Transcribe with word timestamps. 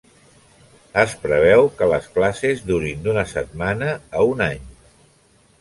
Es 1.01 1.13
preveu 1.25 1.69
que 1.81 1.89
les 1.93 2.09
classes 2.17 2.65
durin 2.71 3.05
d'una 3.05 3.27
setmana 3.35 3.93
a 4.23 4.27
un 4.33 4.43
any. 4.51 4.69